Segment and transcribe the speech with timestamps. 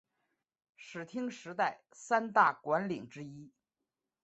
[0.75, 3.51] 室町时代三大管领之一。